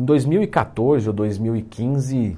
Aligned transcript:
Em 0.00 0.04
2014 0.06 1.06
ou 1.10 1.14
2015, 1.14 2.34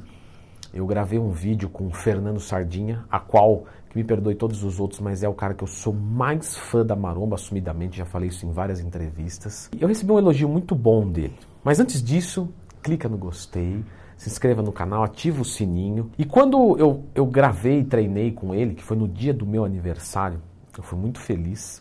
eu 0.75 0.85
gravei 0.85 1.17
um 1.17 1.31
vídeo 1.31 1.69
com 1.69 1.87
o 1.87 1.93
Fernando 1.93 2.41
Sardinha, 2.41 3.05
a 3.09 3.21
qual, 3.21 3.67
que 3.89 3.97
me 3.97 4.03
perdoe 4.03 4.35
todos 4.35 4.65
os 4.65 4.81
outros, 4.81 4.99
mas 4.99 5.23
é 5.23 5.29
o 5.29 5.33
cara 5.33 5.55
que 5.55 5.63
eu 5.63 5.69
sou 5.69 5.93
mais 5.93 6.57
fã 6.57 6.85
da 6.85 6.97
maromba, 6.97 7.37
assumidamente, 7.37 7.99
já 7.99 8.05
falei 8.05 8.31
isso 8.31 8.45
em 8.45 8.51
várias 8.51 8.81
entrevistas. 8.81 9.71
Eu 9.79 9.87
recebi 9.87 10.11
um 10.11 10.19
elogio 10.19 10.49
muito 10.49 10.75
bom 10.75 11.09
dele. 11.09 11.37
Mas 11.63 11.79
antes 11.79 12.03
disso, 12.03 12.53
clica 12.83 13.09
no 13.09 13.17
gostei, 13.17 13.85
se 14.17 14.29
inscreva 14.29 14.61
no 14.61 14.73
canal, 14.73 15.05
ativa 15.05 15.41
o 15.41 15.45
sininho. 15.45 16.11
E 16.19 16.25
quando 16.25 16.77
eu, 16.81 17.05
eu 17.15 17.25
gravei 17.27 17.79
e 17.79 17.85
treinei 17.85 18.33
com 18.33 18.53
ele, 18.53 18.75
que 18.75 18.83
foi 18.83 18.97
no 18.97 19.07
dia 19.07 19.33
do 19.33 19.47
meu 19.47 19.65
aniversário, 19.65 20.43
eu 20.77 20.83
fui 20.83 20.99
muito 20.99 21.21
feliz. 21.21 21.81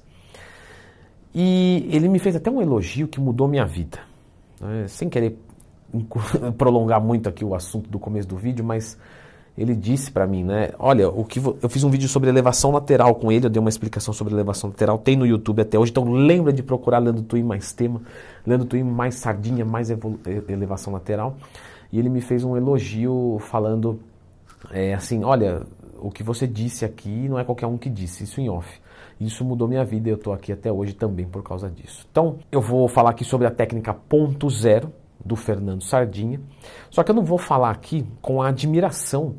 E 1.34 1.90
ele 1.90 2.08
me 2.08 2.20
fez 2.20 2.36
até 2.36 2.52
um 2.52 2.62
elogio 2.62 3.08
que 3.08 3.20
mudou 3.20 3.48
minha 3.48 3.66
vida. 3.66 3.98
Né? 4.60 4.86
Sem 4.88 5.10
querer 5.10 5.40
prolongar 6.58 7.02
muito 7.02 7.28
aqui 7.28 7.44
o 7.44 7.54
assunto 7.54 7.90
do 7.90 8.00
começo 8.00 8.28
do 8.28 8.38
vídeo, 8.38 8.64
mas 8.64 8.98
ele 9.58 9.76
disse 9.76 10.10
para 10.12 10.26
mim, 10.26 10.44
né? 10.44 10.72
Olha, 10.80 11.10
o 11.10 11.26
que 11.26 11.40
eu 11.40 11.70
fiz 11.70 11.84
um 11.84 11.90
vídeo 11.90 12.08
sobre 12.08 12.30
elevação 12.30 12.72
lateral 12.72 13.16
com 13.16 13.32
ele, 13.32 13.46
eu 13.46 13.50
dei 13.50 13.60
uma 13.60 13.70
explicação 13.70 14.14
sobre 14.14 14.34
elevação 14.34 14.70
lateral, 14.70 14.98
tem 14.98 15.16
no 15.16 15.26
YouTube 15.26 15.62
até 15.62 15.78
hoje, 15.78 15.92
então 15.92 16.10
lembra 16.10 16.54
de 16.54 16.64
procurar 16.64 17.00
Leandro 17.00 17.24
Twin 17.24 17.44
mais 17.44 17.74
tema, 17.74 18.02
Leandro 18.46 18.68
Twin 18.68 18.84
mais 18.84 19.16
sardinha, 19.16 19.66
mais 19.66 19.90
elevação 20.48 20.94
lateral. 20.94 21.36
E 21.92 22.00
ele 22.00 22.10
me 22.10 22.22
fez 22.22 22.44
um 22.44 22.56
elogio 22.56 23.38
falando 23.40 24.00
é, 24.72 24.94
assim, 24.94 25.24
olha, 25.24 25.64
o 26.00 26.10
que 26.10 26.24
você 26.24 26.48
disse 26.48 26.86
aqui 26.86 27.28
não 27.28 27.38
é 27.38 27.44
qualquer 27.44 27.68
um 27.68 27.78
que 27.78 27.90
disse, 27.90 28.24
isso 28.24 28.40
em 28.40 28.50
off. 28.50 28.80
Isso 29.20 29.46
mudou 29.46 29.68
minha 29.68 29.86
vida 29.86 30.10
e 30.10 30.12
eu 30.12 30.16
estou 30.16 30.34
aqui 30.34 30.52
até 30.52 30.72
hoje 30.72 30.94
também 30.94 31.28
por 31.28 31.44
causa 31.44 31.70
disso. 31.70 32.08
Então, 32.12 32.38
eu 32.52 32.60
vou 32.60 32.88
falar 32.88 33.12
aqui 33.12 33.24
sobre 33.24 33.46
a 33.46 33.52
técnica 33.52 33.94
ponto 33.94 34.50
zero, 34.50 34.92
do 35.26 35.36
Fernando 35.36 35.84
Sardinha. 35.84 36.40
Só 36.90 37.04
que 37.04 37.12
eu 37.12 37.16
não 37.16 37.24
vou 37.24 37.38
falar 37.38 37.72
aqui 37.72 38.06
com 38.22 38.42
a 38.42 38.50
admiração 38.50 39.36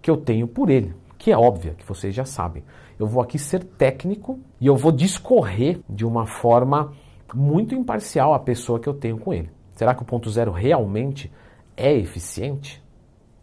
que 0.00 0.10
eu 0.10 0.16
tenho 0.16 0.46
por 0.46 0.70
ele, 0.70 0.94
que 1.16 1.30
é 1.30 1.36
óbvia, 1.36 1.74
que 1.74 1.86
vocês 1.86 2.14
já 2.14 2.24
sabem. 2.24 2.64
Eu 2.98 3.06
vou 3.06 3.22
aqui 3.22 3.38
ser 3.38 3.62
técnico 3.62 4.38
e 4.60 4.66
eu 4.66 4.76
vou 4.76 4.90
discorrer 4.90 5.80
de 5.88 6.04
uma 6.04 6.26
forma 6.26 6.92
muito 7.34 7.74
imparcial 7.74 8.34
a 8.34 8.38
pessoa 8.38 8.80
que 8.80 8.88
eu 8.88 8.94
tenho 8.94 9.18
com 9.18 9.32
ele. 9.32 9.50
Será 9.74 9.94
que 9.94 10.02
o 10.02 10.04
ponto 10.04 10.28
zero 10.30 10.50
realmente 10.50 11.30
é 11.76 11.92
eficiente? 11.92 12.82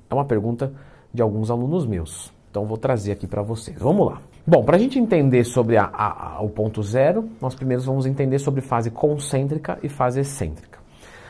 É 0.09 0.13
uma 0.13 0.25
pergunta 0.25 0.73
de 1.13 1.22
alguns 1.22 1.50
alunos 1.50 1.86
meus. 1.86 2.33
Então 2.52 2.66
vou 2.66 2.78
trazer 2.78 3.13
aqui 3.13 3.28
para 3.28 3.41
vocês. 3.41 3.78
Vamos 3.80 4.06
lá. 4.08 4.22
Bom, 4.47 4.63
para 4.63 4.75
a 4.75 4.80
gente 4.80 5.00
entender 5.00 5.44
sobre 5.44 5.78
a, 5.78 5.86
a, 5.86 6.36
a, 6.36 6.41
o 6.41 6.50
ponto 6.50 6.83
zero, 6.83 7.30
nós 7.41 7.56
primeiro 7.56 7.81
vamos 7.81 8.06
entender 8.06 8.39
sobre 8.39 8.61
fase 8.61 8.91
concêntrica 8.91 9.80
e 9.81 9.89
fase 9.89 10.19
excêntrica. 10.19 10.75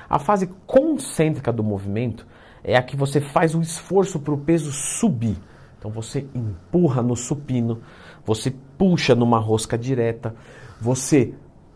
A 0.10 0.20
fase 0.20 0.48
concêntrica 0.66 1.52
do 1.52 1.64
movimento 1.64 2.26
é 2.64 2.76
a 2.76 2.84
que 2.84 2.96
você 2.96 3.22
faz 3.22 3.54
o 3.54 3.62
esforço 3.62 4.20
para 4.20 4.34
o 4.34 4.38
peso 4.38 4.72
subir. 4.72 5.38
Então 5.78 5.92
você 5.92 6.28
empurra 6.34 7.02
no 7.02 7.16
supino, 7.16 7.82
você 8.26 8.52
puxa 8.78 9.14
numa 9.14 9.38
rosca 9.38 9.78
direta, 9.78 10.36
você 10.82 11.34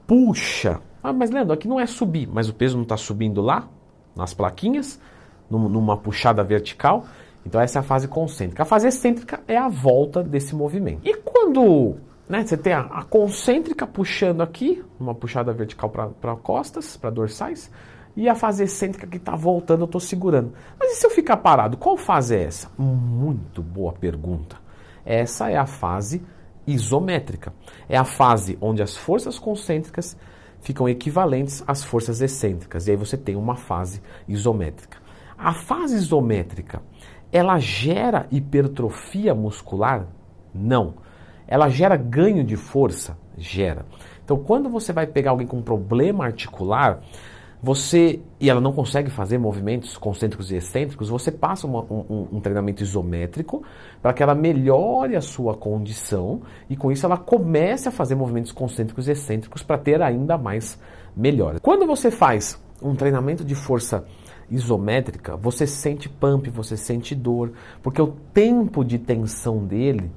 puxa. 0.08 0.82
Ah, 1.04 1.14
mas 1.14 1.30
Leandro, 1.30 1.54
aqui 1.54 1.68
não 1.68 1.80
é 1.80 1.86
subir, 1.86 2.28
mas 2.28 2.50
o 2.50 2.54
peso 2.54 2.76
não 2.76 2.84
está 2.84 2.98
subindo 2.98 3.42
lá, 3.42 3.68
nas 4.16 4.34
plaquinhas, 4.34 5.00
numa 5.50 5.96
puxada 5.96 6.44
vertical. 6.44 7.06
Então 7.46 7.62
essa 7.62 7.80
é 7.80 7.82
a 7.82 7.84
fase 7.84 8.08
concêntrica. 8.08 8.64
A 8.64 8.66
fase 8.66 8.88
excêntrica 8.88 9.42
é 9.48 9.58
a 9.58 9.70
volta 9.70 10.22
desse 10.22 10.56
movimento. 10.56 11.02
E 11.04 11.16
quando 11.18 11.96
né, 12.28 12.46
você 12.46 12.58
tem 12.58 12.74
a, 12.74 12.82
a 12.82 13.04
concêntrica 13.04 13.88
puxando 13.88 14.42
aqui, 14.42 14.84
uma 15.00 15.16
puxada 15.16 15.54
vertical 15.54 15.90
para 15.90 16.36
costas, 16.36 16.98
para 16.98 17.10
dorsais, 17.10 17.72
e 18.16 18.28
a 18.28 18.36
fase 18.36 18.64
excêntrica 18.64 19.08
que 19.08 19.18
está 19.18 19.36
voltando 19.36 19.82
eu 19.82 19.86
estou 19.86 20.02
segurando. 20.02 20.54
Mas 20.80 20.92
e 20.92 20.96
se 20.96 21.06
eu 21.06 21.10
ficar 21.10 21.38
parado? 21.38 21.78
Qual 21.78 21.98
fase 21.98 22.36
é 22.36 22.44
essa? 22.44 22.70
Muito 22.78 23.62
boa 23.62 23.94
pergunta. 23.94 24.58
Essa 25.06 25.50
é 25.50 25.58
a 25.58 25.66
fase 25.66 26.22
isométrica. 26.68 27.54
É 27.88 27.98
a 27.98 28.04
fase 28.04 28.58
onde 28.62 28.82
as 28.82 28.96
forças 28.96 29.40
concêntricas 29.40 30.18
ficam 30.62 30.88
equivalentes 30.88 31.64
às 31.68 31.84
forças 31.84 32.22
excêntricas. 32.22 32.88
E 32.88 32.92
aí 32.92 32.98
você 32.98 33.18
tem 33.18 33.36
uma 33.36 33.56
fase 33.56 34.02
isométrica. 34.28 34.98
A 35.38 35.54
fase 35.54 35.96
isométrica, 35.96 36.82
ela 37.32 37.58
gera 37.60 38.28
hipertrofia 38.30 39.34
muscular? 39.34 40.08
Não. 40.54 40.96
Ela 41.48 41.70
gera 41.70 41.96
ganho 41.96 42.44
de 42.44 42.56
força? 42.56 43.18
Gera. 43.38 43.86
Então, 44.24 44.38
quando 44.38 44.70
você 44.70 44.94
vai 44.94 45.08
pegar 45.08 45.32
alguém 45.32 45.48
com 45.48 45.62
problema 45.62 46.26
articular, 46.26 47.02
você 47.62 48.22
e 48.40 48.50
ela 48.50 48.62
não 48.62 48.72
consegue 48.72 49.10
fazer 49.10 49.38
movimentos 49.38 49.98
concêntricos 49.98 50.50
e 50.50 50.56
excêntricos, 50.56 51.10
você 51.10 51.30
passa 51.30 51.68
uma, 51.68 51.82
um, 51.82 52.28
um, 52.34 52.40
treinamento 52.40 52.82
isométrico 52.82 53.64
para 54.02 54.14
que 54.14 54.24
ela 54.24 54.34
melhore 54.34 55.16
a 55.16 55.22
sua 55.22 55.56
condição 55.56 56.42
e 56.70 56.78
com 56.78 56.90
isso 56.90 57.06
ela 57.06 57.18
comece 57.18 57.90
a 57.90 57.92
fazer 57.92 58.16
movimentos 58.16 58.54
concêntricos 58.54 59.10
e 59.10 59.12
excêntricos 59.12 59.62
para 59.62 59.78
ter 59.78 60.02
ainda 60.02 60.38
mais 60.38 60.80
melhora. 61.16 61.60
Quando 61.60 61.86
você 61.86 62.10
faz 62.10 62.62
um 62.82 62.96
treinamento 62.96 63.44
de 63.44 63.56
força 63.56 64.06
isométrica, 64.50 65.36
você 65.36 65.68
sente 65.68 66.08
pump, 66.08 66.50
você 66.50 66.78
sente 66.78 67.14
dor, 67.14 67.52
porque 67.84 68.02
o 68.02 68.08
tempo 68.34 68.86
de 68.86 68.98
tensão 68.98 69.66
dele 69.66 70.10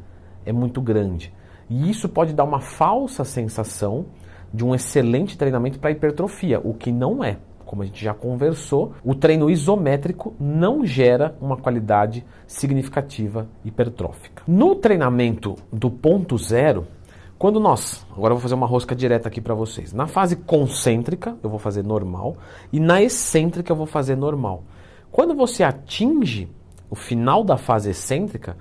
é 0.47 0.53
muito 0.53 0.81
grande. 0.81 1.35
E 1.69 1.91
isso 1.91 2.09
pode 2.09 2.33
dar 2.33 2.45
uma 2.45 2.61
falsa 2.61 3.25
sensação 3.25 4.07
de 4.53 4.65
um 4.65 4.75
excelente 4.75 5.37
treinamento 5.37 5.79
para 5.79 5.91
hipertrofia, 5.91 6.61
o 6.63 6.75
que 6.75 6.93
não 6.93 7.23
é. 7.23 7.39
Como 7.65 7.83
a 7.83 7.87
gente 7.87 8.05
já 8.05 8.13
conversou, 8.13 8.93
o 9.03 9.15
treino 9.15 9.49
isométrico 9.49 10.35
não 10.39 10.85
gera 10.85 11.35
uma 11.41 11.57
qualidade 11.57 12.25
significativa 12.47 13.49
hipertrófica. 13.65 14.43
No 14.47 14.75
treinamento 14.75 15.57
do 15.73 15.91
ponto 15.91 16.37
zero, 16.37 16.87
quando 17.39 17.59
nós, 17.59 18.07
agora 18.13 18.33
eu 18.33 18.37
vou 18.37 18.43
fazer 18.43 18.55
uma 18.55 18.67
rosca 18.67 18.95
direta 18.95 19.29
aqui 19.29 19.41
para 19.41 19.55
vocês. 19.55 19.93
Na 19.93 20.07
fase 20.07 20.37
concêntrica, 20.37 21.37
eu 21.43 21.49
vou 21.49 21.59
fazer 21.59 21.83
normal, 21.83 22.37
e 22.73 22.79
na 22.79 23.03
excêntrica, 23.03 23.73
eu 23.73 23.77
vou 23.77 23.87
fazer 23.87 24.17
normal. 24.17 24.65
Quando 25.11 25.35
você 25.35 25.65
atinge 25.65 26.49
o 26.91 26.95
final 26.95 27.43
da 27.43 27.57
fase 27.57 27.91
excêntrica, 27.91 28.57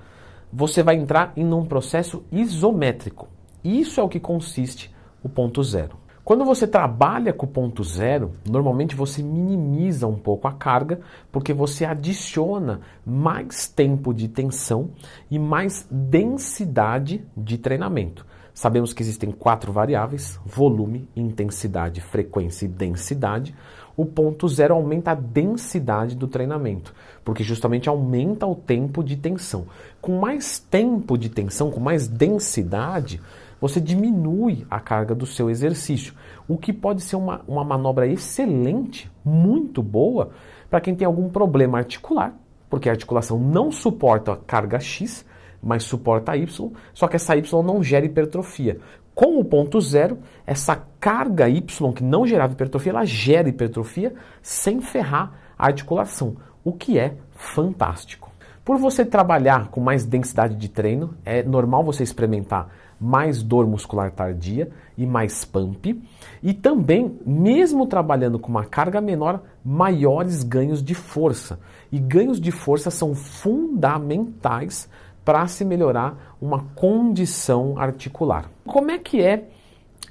você 0.52 0.82
vai 0.82 0.96
entrar 0.96 1.32
em 1.36 1.52
um 1.52 1.64
processo 1.64 2.24
isométrico. 2.32 3.28
Isso 3.62 4.00
é 4.00 4.02
o 4.02 4.08
que 4.08 4.18
consiste 4.18 4.91
o 5.22 5.28
ponto 5.28 5.62
zero. 5.62 6.02
Quando 6.24 6.44
você 6.44 6.68
trabalha 6.68 7.32
com 7.32 7.46
o 7.46 7.48
ponto 7.48 7.82
zero, 7.82 8.32
normalmente 8.48 8.94
você 8.94 9.22
minimiza 9.22 10.06
um 10.06 10.16
pouco 10.16 10.46
a 10.46 10.52
carga, 10.52 11.00
porque 11.32 11.52
você 11.52 11.84
adiciona 11.84 12.80
mais 13.04 13.66
tempo 13.66 14.14
de 14.14 14.28
tensão 14.28 14.90
e 15.28 15.36
mais 15.36 15.84
densidade 15.90 17.24
de 17.36 17.58
treinamento. 17.58 18.24
Sabemos 18.54 18.92
que 18.92 19.02
existem 19.02 19.32
quatro 19.32 19.72
variáveis: 19.72 20.38
volume, 20.44 21.08
intensidade, 21.16 22.00
frequência 22.00 22.66
e 22.66 22.68
densidade. 22.68 23.54
O 23.96 24.06
ponto 24.06 24.48
zero 24.48 24.74
aumenta 24.74 25.10
a 25.10 25.14
densidade 25.14 26.16
do 26.16 26.26
treinamento, 26.26 26.94
porque 27.24 27.42
justamente 27.42 27.88
aumenta 27.88 28.46
o 28.46 28.54
tempo 28.54 29.02
de 29.02 29.16
tensão. 29.16 29.66
Com 30.00 30.18
mais 30.20 30.58
tempo 30.58 31.18
de 31.18 31.28
tensão, 31.28 31.70
com 31.70 31.80
mais 31.80 32.08
densidade, 32.08 33.20
você 33.62 33.80
diminui 33.80 34.66
a 34.68 34.80
carga 34.80 35.14
do 35.14 35.24
seu 35.24 35.48
exercício, 35.48 36.14
o 36.48 36.58
que 36.58 36.72
pode 36.72 37.00
ser 37.00 37.14
uma, 37.14 37.42
uma 37.46 37.62
manobra 37.62 38.08
excelente, 38.08 39.08
muito 39.24 39.80
boa, 39.80 40.30
para 40.68 40.80
quem 40.80 40.96
tem 40.96 41.06
algum 41.06 41.28
problema 41.28 41.78
articular, 41.78 42.34
porque 42.68 42.88
a 42.88 42.92
articulação 42.92 43.38
não 43.38 43.70
suporta 43.70 44.32
a 44.32 44.36
carga 44.36 44.80
X, 44.80 45.24
mas 45.62 45.84
suporta 45.84 46.32
a 46.32 46.36
Y, 46.36 46.72
só 46.92 47.06
que 47.06 47.14
essa 47.14 47.36
Y 47.36 47.62
não 47.62 47.80
gera 47.84 48.04
hipertrofia. 48.04 48.80
Com 49.14 49.38
o 49.38 49.44
ponto 49.44 49.80
zero, 49.80 50.18
essa 50.44 50.84
carga 50.98 51.48
Y 51.48 51.92
que 51.92 52.02
não 52.02 52.26
gerava 52.26 52.54
hipertrofia, 52.54 52.90
ela 52.90 53.04
gera 53.04 53.48
hipertrofia 53.48 54.12
sem 54.42 54.80
ferrar 54.80 55.34
a 55.56 55.66
articulação, 55.66 56.34
o 56.64 56.72
que 56.72 56.98
é 56.98 57.14
fantástico. 57.30 58.32
Por 58.64 58.76
você 58.76 59.04
trabalhar 59.04 59.68
com 59.68 59.80
mais 59.80 60.04
densidade 60.04 60.56
de 60.56 60.68
treino, 60.68 61.14
é 61.24 61.44
normal 61.44 61.84
você 61.84 62.02
experimentar 62.02 62.68
mais 63.02 63.42
dor 63.42 63.66
muscular 63.66 64.12
tardia 64.12 64.70
e 64.96 65.04
mais 65.04 65.44
pump. 65.44 66.00
E 66.40 66.54
também, 66.54 67.18
mesmo 67.26 67.86
trabalhando 67.86 68.38
com 68.38 68.48
uma 68.48 68.64
carga 68.64 69.00
menor, 69.00 69.42
maiores 69.64 70.44
ganhos 70.44 70.82
de 70.82 70.94
força. 70.94 71.58
E 71.90 71.98
ganhos 71.98 72.40
de 72.40 72.52
força 72.52 72.90
são 72.90 73.14
fundamentais 73.14 74.88
para 75.24 75.46
se 75.48 75.64
melhorar 75.64 76.36
uma 76.40 76.64
condição 76.76 77.76
articular. 77.76 78.48
Como 78.66 78.90
é 78.90 78.98
que 78.98 79.20
é 79.20 79.48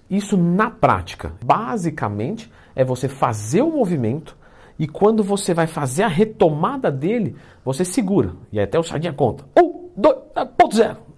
isso 0.10 0.36
na 0.36 0.70
prática? 0.70 1.34
Basicamente, 1.44 2.52
é 2.76 2.84
você 2.84 3.08
fazer 3.08 3.62
o 3.62 3.72
movimento 3.72 4.38
e 4.78 4.88
quando 4.88 5.24
você 5.24 5.54
vai 5.54 5.68
fazer 5.68 6.04
a 6.04 6.08
retomada 6.08 6.92
dele, 6.92 7.36
você 7.64 7.86
segura. 7.86 8.34
E 8.52 8.60
até 8.60 8.80
o 8.80 8.84
sardinha 8.84 9.14
conta. 9.14 9.46
Um, 9.58 9.90
dois, 9.96 10.18
ponto 10.58 10.76
zero. 10.76 11.11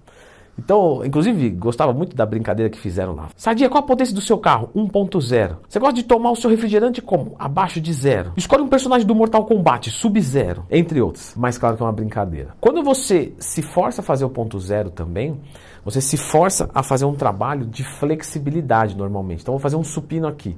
Então, 0.57 1.03
inclusive, 1.03 1.49
gostava 1.49 1.91
muito 1.93 2.15
da 2.15 2.25
brincadeira 2.25 2.69
que 2.69 2.79
fizeram 2.79 3.15
lá. 3.15 3.29
Sadia, 3.35 3.69
qual 3.69 3.83
a 3.83 3.87
potência 3.87 4.13
do 4.13 4.21
seu 4.21 4.37
carro? 4.37 4.69
1.0. 4.75 5.57
Você 5.67 5.79
gosta 5.79 5.95
de 5.95 6.03
tomar 6.03 6.31
o 6.31 6.35
seu 6.35 6.49
refrigerante 6.49 7.01
como? 7.01 7.35
Abaixo 7.39 7.81
de 7.81 7.91
zero. 7.91 8.33
Escolhe 8.37 8.61
um 8.61 8.67
personagem 8.67 9.05
do 9.05 9.15
Mortal 9.15 9.45
Kombat, 9.45 9.89
sub-zero, 9.89 10.65
entre 10.69 11.01
outros. 11.01 11.33
Mas 11.35 11.57
claro 11.57 11.75
que 11.75 11.81
é 11.81 11.85
uma 11.85 11.91
brincadeira. 11.91 12.55
Quando 12.61 12.83
você 12.83 13.33
se 13.39 13.61
força 13.61 14.01
a 14.01 14.03
fazer 14.03 14.25
o 14.25 14.29
ponto 14.29 14.59
zero 14.59 14.91
também, 14.91 15.39
você 15.83 15.99
se 15.99 16.17
força 16.17 16.69
a 16.73 16.83
fazer 16.83 17.05
um 17.05 17.15
trabalho 17.15 17.65
de 17.65 17.83
flexibilidade 17.83 18.95
normalmente. 18.95 19.41
Então, 19.41 19.53
vou 19.53 19.59
fazer 19.59 19.75
um 19.75 19.83
supino 19.83 20.27
aqui. 20.27 20.55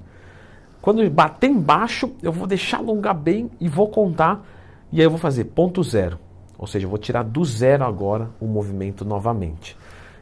Quando 0.81 1.09
bater 1.09 1.49
embaixo, 1.49 2.11
eu 2.21 2.31
vou 2.31 2.45
deixar 2.45 2.77
alongar 2.77 3.15
bem 3.15 3.49
e 3.61 3.69
vou 3.69 3.87
contar. 3.87 4.45
E 4.91 4.99
aí 4.99 5.05
eu 5.05 5.09
vou 5.09 5.17
fazer 5.17 5.45
ponto 5.45 5.81
zero. 5.81 6.19
Ou 6.57 6.67
seja, 6.67 6.85
eu 6.85 6.89
vou 6.89 6.99
tirar 6.99 7.23
do 7.23 7.43
zero 7.43 7.83
agora 7.83 8.29
o 8.39 8.45
movimento 8.45 9.03
novamente. 9.03 9.75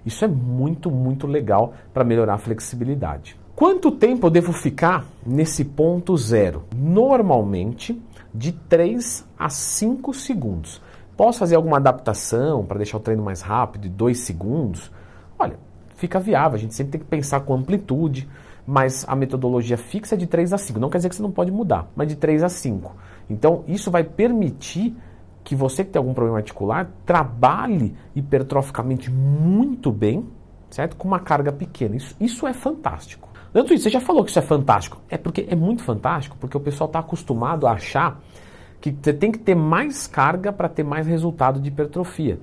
Isso 0.06 0.26
é 0.26 0.28
muito, 0.28 0.92
muito 0.92 1.28
legal 1.28 1.74
para 1.94 2.04
melhorar 2.04 2.36
a 2.36 2.38
flexibilidade. 2.38 3.38
Quanto 3.56 3.92
tempo 3.92 4.28
eu 4.28 4.32
devo 4.32 4.52
ficar 4.52 5.06
nesse 5.26 5.64
ponto 5.64 6.18
zero? 6.18 6.64
Normalmente 6.76 8.02
de 8.34 8.52
3 8.52 9.28
a 9.38 9.50
5 9.50 10.14
segundos. 10.14 10.82
Posso 11.16 11.40
fazer 11.40 11.56
alguma 11.56 11.78
adaptação 11.78 12.66
para 12.66 12.78
deixar 12.78 12.98
o 12.98 13.00
treino 13.00 13.24
mais 13.24 13.42
rápido, 13.42 13.84
de 13.84 13.90
2 13.90 14.18
segundos? 14.18 14.92
Olha, 15.38 15.58
fica 15.96 16.20
viável, 16.20 16.56
a 16.56 16.60
gente 16.60 16.74
sempre 16.74 16.94
tem 16.94 17.02
que 17.02 17.08
pensar 17.08 17.42
com 17.42 17.54
amplitude, 17.54 18.28
mas 18.66 19.06
a 19.08 19.16
metodologia 19.16 19.78
fixa 19.78 20.16
é 20.16 20.18
de 20.18 20.26
3 20.26 20.54
a 20.54 20.58
5. 20.58 20.80
Não 20.80 20.90
quer 20.90 20.98
dizer 20.98 21.10
que 21.10 21.16
você 21.16 21.22
não 21.22 21.32
pode 21.32 21.52
mudar, 21.52 21.88
mas 21.96 22.08
de 22.08 22.16
3 22.16 22.44
a 22.44 22.50
5. 22.50 22.96
Então, 23.30 23.64
isso 23.68 23.92
vai 23.92 24.04
permitir 24.04 24.96
que 25.44 25.56
você 25.56 25.84
que 25.84 25.92
tem 25.92 26.00
algum 26.00 26.14
problema 26.14 26.38
articular 26.38 26.90
trabalhe 27.06 27.96
hipertroficamente 28.16 29.12
muito 29.12 29.92
bem, 29.92 30.28
certo? 30.70 30.96
Com 30.96 31.08
uma 31.08 31.20
carga 31.20 31.52
pequena. 31.52 31.96
Isso, 31.96 32.16
isso 32.20 32.48
é 32.48 32.54
fantástico. 32.54 33.30
Tanto 33.52 33.74
isso, 33.74 33.84
você 33.84 33.90
já 33.90 34.00
falou 34.00 34.24
que 34.24 34.32
isso 34.32 34.40
é 34.40 34.44
fantástico. 34.44 35.00
É 35.10 35.18
porque 35.18 35.46
é 35.48 35.56
muito 35.56 35.84
fantástico, 35.84 36.36
porque 36.40 36.58
o 36.58 36.60
pessoal 36.60 36.88
está 36.88 37.00
acostumado 37.00 37.68
a 37.68 37.74
achar 37.74 38.20
que 38.82 38.92
você 38.92 39.14
tem 39.14 39.32
que 39.32 39.40
ter 39.40 39.56
mais 39.56 40.08
carga 40.08 40.52
para 40.52 40.68
ter 40.68 40.84
mais 40.84 41.06
resultado 41.06 41.60
de 41.60 41.70
hipertrofia. 41.70 42.40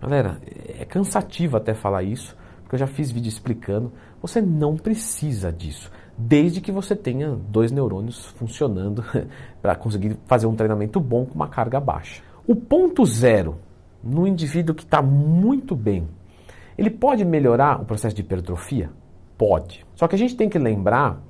Galera, 0.00 0.38
é 0.78 0.84
cansativo 0.84 1.56
até 1.56 1.74
falar 1.74 2.02
isso, 2.02 2.36
porque 2.62 2.76
eu 2.76 2.78
já 2.78 2.86
fiz 2.86 3.10
vídeo 3.10 3.28
explicando. 3.28 3.92
Você 4.22 4.40
não 4.40 4.76
precisa 4.76 5.52
disso, 5.52 5.90
desde 6.16 6.60
que 6.60 6.70
você 6.70 6.94
tenha 6.94 7.30
dois 7.48 7.72
neurônios 7.72 8.26
funcionando 8.36 9.04
para 9.60 9.74
conseguir 9.74 10.16
fazer 10.26 10.46
um 10.46 10.54
treinamento 10.54 11.00
bom 11.00 11.26
com 11.26 11.34
uma 11.34 11.48
carga 11.48 11.80
baixa. 11.80 12.22
O 12.46 12.54
ponto 12.54 13.04
zero 13.06 13.56
no 14.02 14.26
indivíduo 14.26 14.74
que 14.74 14.84
está 14.84 15.00
muito 15.00 15.74
bem, 15.74 16.06
ele 16.76 16.90
pode 16.90 17.24
melhorar 17.24 17.80
o 17.80 17.84
processo 17.84 18.14
de 18.14 18.22
hipertrofia? 18.22 18.90
Pode. 19.38 19.84
Só 19.94 20.06
que 20.06 20.14
a 20.14 20.18
gente 20.18 20.36
tem 20.36 20.48
que 20.48 20.58
lembrar 20.58 21.22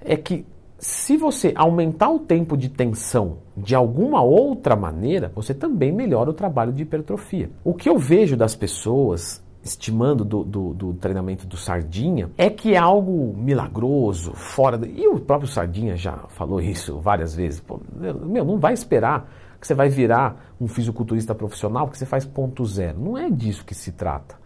é 0.00 0.16
que 0.16 0.46
se 0.78 1.16
você 1.16 1.52
aumentar 1.56 2.10
o 2.10 2.18
tempo 2.18 2.56
de 2.56 2.68
tensão 2.68 3.38
de 3.56 3.74
alguma 3.74 4.22
outra 4.22 4.76
maneira, 4.76 5.32
você 5.34 5.54
também 5.54 5.92
melhora 5.92 6.30
o 6.30 6.34
trabalho 6.34 6.72
de 6.72 6.82
hipertrofia. 6.82 7.50
O 7.64 7.74
que 7.74 7.88
eu 7.88 7.98
vejo 7.98 8.36
das 8.36 8.54
pessoas 8.54 9.44
estimando 9.62 10.24
do, 10.24 10.44
do, 10.44 10.74
do, 10.74 10.94
treinamento 10.94 11.46
do 11.46 11.56
Sardinha 11.56 12.30
é 12.38 12.48
que 12.48 12.74
é 12.74 12.78
algo 12.78 13.34
milagroso, 13.36 14.32
fora. 14.34 14.78
Do... 14.78 14.86
E 14.86 15.08
o 15.08 15.18
próprio 15.18 15.48
Sardinha 15.48 15.96
já 15.96 16.18
falou 16.28 16.60
isso 16.60 17.00
várias 17.00 17.34
vezes. 17.34 17.60
Pô, 17.60 17.80
meu, 17.98 18.44
não 18.44 18.58
vai 18.58 18.74
esperar 18.74 19.28
que 19.66 19.68
você 19.68 19.74
vai 19.74 19.88
virar 19.88 20.54
um 20.60 20.68
fisiculturista 20.68 21.34
profissional 21.34 21.86
porque 21.86 21.98
você 21.98 22.06
faz 22.06 22.24
ponto 22.24 22.64
zero. 22.64 23.00
Não 23.00 23.18
é 23.18 23.28
disso 23.28 23.64
que 23.64 23.74
se 23.74 23.90
trata. 23.90 24.36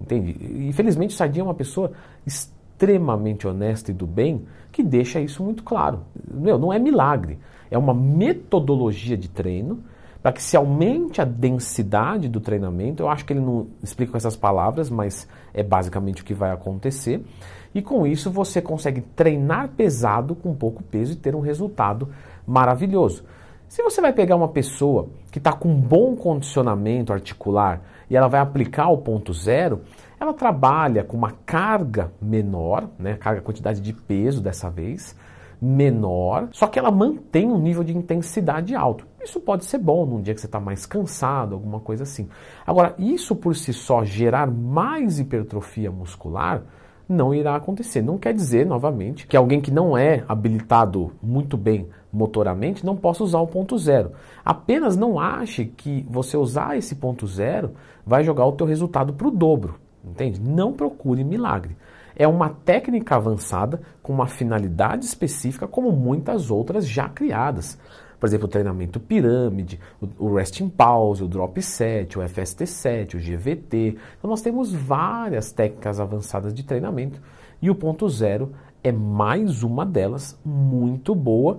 Entende? 0.00 0.36
Infelizmente, 0.68 1.14
o 1.14 1.16
Sardinha 1.16 1.42
é 1.42 1.44
uma 1.44 1.54
pessoa 1.54 1.92
extremamente 2.26 3.46
honesta 3.46 3.92
e 3.92 3.94
do 3.94 4.06
bem 4.06 4.44
que 4.72 4.82
deixa 4.82 5.20
isso 5.20 5.44
muito 5.44 5.62
claro. 5.62 6.00
Meu, 6.28 6.58
não 6.58 6.72
é 6.72 6.78
milagre. 6.78 7.38
É 7.70 7.78
uma 7.78 7.94
metodologia 7.94 9.16
de 9.16 9.28
treino 9.28 9.84
para 10.20 10.32
que 10.32 10.42
se 10.42 10.56
aumente 10.56 11.20
a 11.20 11.24
densidade 11.24 12.28
do 12.28 12.40
treinamento. 12.40 13.02
Eu 13.02 13.08
acho 13.08 13.24
que 13.24 13.32
ele 13.32 13.40
não 13.40 13.68
explica 13.82 14.10
com 14.10 14.16
essas 14.16 14.34
palavras, 14.34 14.90
mas 14.90 15.28
é 15.52 15.62
basicamente 15.62 16.22
o 16.22 16.24
que 16.24 16.34
vai 16.34 16.50
acontecer. 16.50 17.24
E 17.72 17.80
com 17.80 18.06
isso 18.06 18.30
você 18.30 18.60
consegue 18.60 19.00
treinar 19.00 19.68
pesado 19.68 20.34
com 20.34 20.54
pouco 20.54 20.82
peso 20.82 21.12
e 21.12 21.16
ter 21.16 21.34
um 21.36 21.40
resultado 21.40 22.08
maravilhoso. 22.46 23.24
Se 23.68 23.82
você 23.82 24.00
vai 24.00 24.12
pegar 24.12 24.36
uma 24.36 24.48
pessoa 24.48 25.08
que 25.30 25.38
está 25.38 25.52
com 25.52 25.68
um 25.68 25.80
bom 25.80 26.14
condicionamento 26.14 27.12
articular 27.12 27.82
e 28.08 28.16
ela 28.16 28.28
vai 28.28 28.40
aplicar 28.40 28.88
o 28.88 28.98
ponto 28.98 29.32
zero, 29.32 29.82
ela 30.20 30.32
trabalha 30.32 31.02
com 31.02 31.16
uma 31.16 31.32
carga 31.44 32.12
menor, 32.20 32.88
né, 32.98 33.14
carga 33.14 33.40
quantidade 33.40 33.80
de 33.80 33.92
peso 33.92 34.40
dessa 34.40 34.70
vez, 34.70 35.16
menor, 35.60 36.48
só 36.52 36.66
que 36.66 36.78
ela 36.78 36.90
mantém 36.90 37.50
um 37.50 37.58
nível 37.58 37.82
de 37.82 37.96
intensidade 37.96 38.74
alto. 38.74 39.06
Isso 39.22 39.40
pode 39.40 39.64
ser 39.64 39.78
bom 39.78 40.04
num 40.04 40.20
dia 40.20 40.34
que 40.34 40.40
você 40.40 40.46
está 40.46 40.60
mais 40.60 40.84
cansado, 40.84 41.54
alguma 41.54 41.80
coisa 41.80 42.02
assim. 42.02 42.28
Agora, 42.66 42.94
isso 42.98 43.34
por 43.34 43.56
si 43.56 43.72
só 43.72 44.04
gerar 44.04 44.46
mais 44.46 45.18
hipertrofia 45.18 45.90
muscular 45.90 46.62
não 47.08 47.34
irá 47.34 47.56
acontecer. 47.56 48.02
Não 48.02 48.18
quer 48.18 48.32
dizer, 48.32 48.66
novamente, 48.66 49.26
que 49.26 49.36
alguém 49.36 49.60
que 49.60 49.70
não 49.70 49.96
é 49.96 50.24
habilitado 50.28 51.12
muito 51.22 51.56
bem 51.56 51.88
motoramente 52.12 52.86
não 52.86 52.96
possa 52.96 53.24
usar 53.24 53.40
o 53.40 53.46
ponto 53.46 53.76
zero. 53.76 54.12
Apenas 54.44 54.96
não 54.96 55.18
ache 55.18 55.64
que 55.64 56.06
você 56.08 56.36
usar 56.36 56.76
esse 56.76 56.94
ponto 56.94 57.26
zero 57.26 57.72
vai 58.06 58.22
jogar 58.22 58.46
o 58.46 58.52
teu 58.52 58.66
resultado 58.66 59.12
para 59.12 59.26
o 59.26 59.32
dobro. 59.32 59.76
Entende? 60.04 60.40
Não 60.40 60.72
procure 60.72 61.24
milagre. 61.24 61.76
É 62.16 62.28
uma 62.28 62.50
técnica 62.50 63.16
avançada 63.16 63.80
com 64.02 64.12
uma 64.12 64.28
finalidade 64.28 65.04
específica, 65.04 65.66
como 65.66 65.90
muitas 65.90 66.50
outras 66.50 66.86
já 66.86 67.08
criadas. 67.08 67.78
Por 68.24 68.28
exemplo, 68.28 68.46
o 68.46 68.50
treinamento 68.50 68.98
pirâmide, 68.98 69.78
o 70.18 70.34
resting 70.34 70.70
pause, 70.70 71.22
o 71.22 71.28
drop 71.28 71.60
set, 71.60 72.18
o 72.18 72.22
FST7, 72.22 73.16
o 73.16 73.18
GVT. 73.18 73.98
Então 74.16 74.30
nós 74.30 74.40
temos 74.40 74.72
várias 74.72 75.52
técnicas 75.52 76.00
avançadas 76.00 76.54
de 76.54 76.62
treinamento 76.62 77.20
e 77.60 77.68
o 77.68 77.74
ponto 77.74 78.08
zero 78.08 78.54
é 78.82 78.90
mais 78.90 79.62
uma 79.62 79.84
delas, 79.84 80.40
muito 80.42 81.14
boa, 81.14 81.58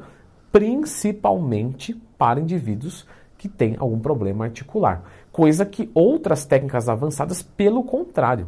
principalmente 0.51 1.93
para 2.17 2.39
indivíduos 2.39 3.05
que 3.37 3.47
têm 3.47 3.75
algum 3.77 3.99
problema 3.99 4.45
articular. 4.45 5.03
Coisa 5.31 5.67
que 5.67 5.91
outras 5.93 6.45
técnicas 6.45 6.89
avançadas, 6.89 7.43
pelo 7.43 7.83
contrário, 7.83 8.47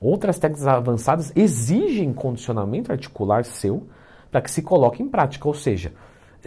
outras 0.00 0.40
técnicas 0.40 0.66
avançadas 0.66 1.32
exigem 1.36 2.12
condicionamento 2.12 2.90
articular 2.90 3.44
seu 3.44 3.86
para 4.28 4.40
que 4.40 4.50
se 4.50 4.60
coloque 4.60 5.00
em 5.00 5.08
prática, 5.08 5.46
ou 5.46 5.54
seja, 5.54 5.92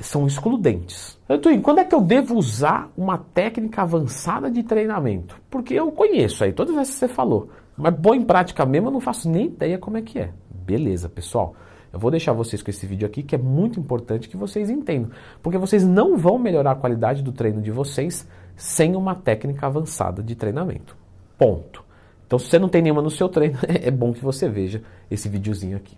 são 0.02 0.28
excludentes. 0.28 1.18
Antônio, 1.30 1.62
quando 1.62 1.80
é 1.80 1.84
que 1.84 1.94
eu 1.94 2.02
devo 2.02 2.36
usar 2.36 2.92
uma 2.98 3.18
técnica 3.18 3.82
avançada 3.82 4.50
de 4.50 4.64
treinamento? 4.64 5.40
Porque 5.50 5.74
eu 5.74 5.92
conheço 5.92 6.44
aí, 6.44 6.54
todas 6.54 6.76
essas 6.76 6.94
que 6.94 7.00
você 7.00 7.08
falou, 7.08 7.50
mas 7.76 7.94
boa 7.94 8.16
em 8.16 8.24
prática 8.24 8.66
mesmo 8.66 8.88
eu 8.88 8.92
não 8.94 9.00
faço 9.00 9.30
nem 9.30 9.48
ideia 9.48 9.78
como 9.78 9.98
é 9.98 10.02
que 10.02 10.20
é. 10.20 10.32
Beleza, 10.50 11.10
pessoal. 11.10 11.56
Eu 11.92 12.00
vou 12.00 12.12
deixar 12.12 12.34
vocês 12.34 12.62
com 12.62 12.70
esse 12.70 12.86
vídeo 12.86 13.08
aqui 13.08 13.24
que 13.24 13.34
é 13.34 13.38
muito 13.38 13.80
importante 13.80 14.30
que 14.30 14.38
vocês 14.38 14.70
entendam, 14.70 15.10
porque 15.42 15.58
vocês 15.58 15.86
não 15.86 16.18
vão 16.18 16.38
melhorar 16.38 16.72
a 16.72 16.76
qualidade 16.76 17.24
do 17.24 17.32
treino 17.32 17.62
de 17.62 17.72
vocês 17.72 18.28
sem 18.56 18.96
uma 18.96 19.16
técnica 19.16 19.68
avançada 19.68 20.22
de 20.22 20.36
treinamento. 20.36 20.96
Ponto. 21.38 21.84
Então, 22.26 22.38
se 22.38 22.48
você 22.48 22.60
não 22.60 22.68
tem 22.68 22.82
nenhuma 22.82 23.02
no 23.02 23.10
seu 23.10 23.30
treino, 23.30 23.58
é 23.68 23.90
bom 23.90 24.12
que 24.14 24.24
você 24.24 24.50
veja 24.50 24.84
esse 25.10 25.30
videozinho 25.30 25.78
aqui. 25.78 25.98